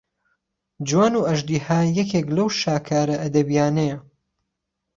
جوان 0.87 1.13
و 1.17 1.25
ئەژدیها 1.29 1.79
یەکێک 1.97 2.25
لەو 2.35 2.47
شاکارە 2.59 3.15
ئەدەبیانەیە 3.21 3.97